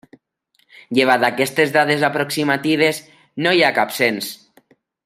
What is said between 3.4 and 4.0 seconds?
no hi ha cap